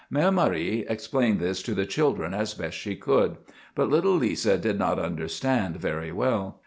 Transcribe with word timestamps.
Mère 0.11 0.33
Marie 0.33 0.83
explained 0.89 1.39
this 1.39 1.61
to 1.61 1.75
the 1.75 1.85
children 1.85 2.33
as 2.33 2.55
best 2.55 2.75
she 2.75 2.95
could, 2.95 3.37
but 3.75 3.87
little 3.91 4.15
Lisa 4.15 4.57
did 4.57 4.79
not 4.79 4.97
understand 4.97 5.77
very 5.77 6.11
well. 6.11 6.59